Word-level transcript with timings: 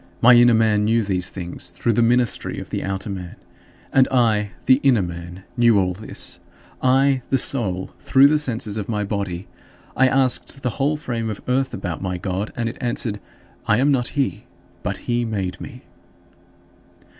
My 0.19 0.33
inner 0.33 0.55
man 0.55 0.83
knew 0.83 1.03
these 1.03 1.29
things 1.29 1.69
through 1.69 1.93
the 1.93 2.01
ministry 2.01 2.57
of 2.57 2.71
the 2.71 2.83
outer 2.83 3.07
man, 3.11 3.35
and 3.93 4.07
I, 4.09 4.49
the 4.65 4.79
inner 4.81 5.03
man, 5.03 5.43
knew 5.55 5.77
all 5.77 5.93
this 5.93 6.39
I, 6.81 7.21
the 7.29 7.37
soul, 7.37 7.91
through 7.99 8.27
the 8.27 8.39
senses 8.39 8.77
of 8.77 8.89
my 8.89 9.03
body. 9.03 9.47
I 9.95 10.07
asked 10.07 10.63
the 10.63 10.71
whole 10.71 10.97
frame 10.97 11.29
of 11.29 11.39
earth 11.47 11.71
about 11.71 12.01
my 12.01 12.17
God, 12.17 12.51
and 12.55 12.67
it 12.67 12.79
answered, 12.81 13.19
"I 13.67 13.77
am 13.77 13.91
not 13.91 14.07
he, 14.17 14.45
but 14.81 14.97
he 15.05 15.23
made 15.23 15.61
me." 15.61 15.83